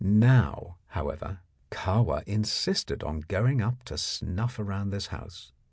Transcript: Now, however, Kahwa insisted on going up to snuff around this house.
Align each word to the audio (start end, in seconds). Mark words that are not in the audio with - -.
Now, 0.03 0.77
however, 0.87 1.41
Kahwa 1.69 2.23
insisted 2.25 3.03
on 3.03 3.19
going 3.19 3.61
up 3.61 3.83
to 3.83 3.99
snuff 3.99 4.57
around 4.57 4.89
this 4.89 5.05
house. 5.13 5.51